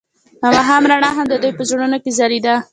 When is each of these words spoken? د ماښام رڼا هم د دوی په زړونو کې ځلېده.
د 0.41 0.43
ماښام 0.55 0.83
رڼا 0.91 1.11
هم 1.17 1.25
د 1.29 1.33
دوی 1.41 1.53
په 1.57 1.63
زړونو 1.69 1.97
کې 2.03 2.11
ځلېده. 2.17 2.55